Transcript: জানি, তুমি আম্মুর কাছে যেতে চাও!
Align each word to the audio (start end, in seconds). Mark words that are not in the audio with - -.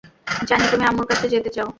জানি, 0.47 0.65
তুমি 0.71 0.83
আম্মুর 0.85 1.05
কাছে 1.09 1.25
যেতে 1.33 1.49
চাও! 1.55 1.67